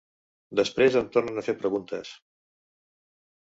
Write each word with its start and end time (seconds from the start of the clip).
Després 0.59 0.97
em 1.03 1.11
tornen 1.19 1.39
a 1.39 1.45
fer 1.49 1.57
preguntes. 1.61 2.17